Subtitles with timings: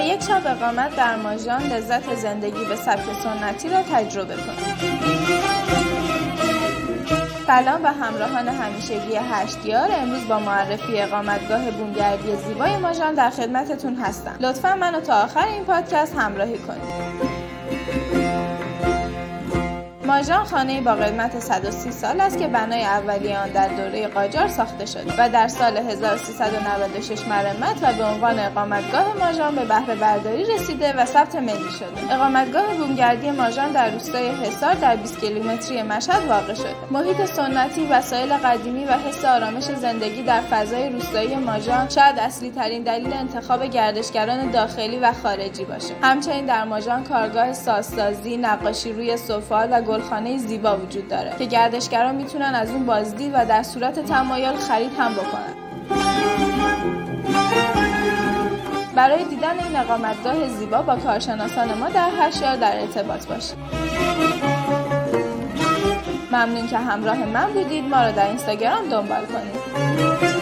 [0.00, 4.98] یک شب اقامت در ماژان لذت زندگی به سبک سنتی را تجربه کنید.
[7.46, 9.88] سلام به همراهان همیشگی هشتیار.
[9.92, 14.36] امروز با معرفی اقامتگاه بومگردی زیبای ماژان در خدمتتون هستم.
[14.40, 17.37] لطفا منو تا آخر این پادکست همراهی کنید.
[20.18, 24.86] ماژان خانه با قدمت 130 سال است که بنای اولیه آن در دوره قاجار ساخته
[24.86, 30.92] شده و در سال 1396 مرمت و به عنوان اقامتگاه ماژان به بهره برداری رسیده
[30.92, 32.14] و ثبت ملی شده.
[32.14, 36.74] اقامتگاه بومگردی ماژان در روستای حصار در 20 کیلومتری مشهد واقع شده.
[36.90, 42.82] محیط سنتی، وسایل قدیمی و حس آرامش زندگی در فضای روستایی ماژان شاید اصلی ترین
[42.82, 45.94] دلیل انتخاب گردشگران داخلی و خارجی باشه.
[46.02, 52.14] همچنین در ماژان کارگاه سازسازی، نقاشی روی سفال و گلخانه زیبا وجود داره که گردشگران
[52.14, 55.54] می‌تونن از اون بازدید و در صورت تمایل خرید هم بکنن.
[58.94, 63.58] برای دیدن این اقامتگاه زیبا با کارشناسان ما در هشیار در ارتباط باشید.
[66.32, 67.84] ممنون که همراه من بودید.
[67.84, 70.37] ما رو در اینستاگرام دنبال کنید.